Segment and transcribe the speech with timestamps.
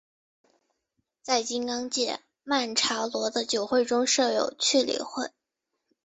[1.21, 5.29] 在金刚界曼荼罗的九会中设有理趣会。